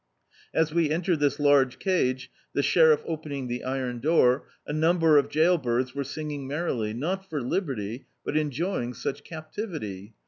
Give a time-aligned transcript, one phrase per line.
[0.51, 5.29] As we entered this large cage, the sheriff opening the iron door, a number of
[5.29, 10.15] jail birds were singing merrily, not for liberty, but en joying such captivity.